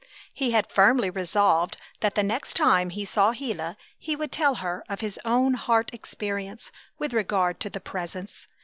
He 0.33 0.49
had 0.49 0.71
firmly 0.71 1.11
resolved 1.11 1.77
that 1.99 2.15
the 2.15 2.23
next 2.23 2.55
time 2.55 2.89
he 2.89 3.05
saw 3.05 3.33
Gila 3.33 3.77
he 3.99 4.15
would 4.15 4.31
tell 4.31 4.55
her 4.55 4.83
of 4.89 5.01
his 5.01 5.19
own 5.23 5.53
heart 5.53 5.93
experience 5.93 6.71
with 6.97 7.13
regard 7.13 7.59
to 7.59 7.69
the 7.69 7.79
Presence. 7.81 8.47